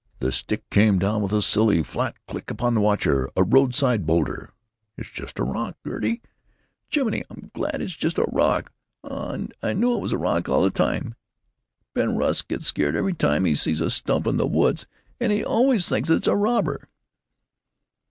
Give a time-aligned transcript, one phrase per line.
[0.17, 4.49] The stick came down with a silly, flat clack upon the watcher—a roadside boulder.
[4.97, 6.23] "It's just a rock, Gertie!
[6.89, 7.83] Jiminy, I'm glad!
[7.83, 8.71] It's just a rock!...
[9.03, 11.13] Aw, I knew it was a rock all the time!
[11.93, 14.87] Ben Rusk gets scared every time he sees a stump in the woods,
[15.19, 16.89] and he always thinks it's a robber."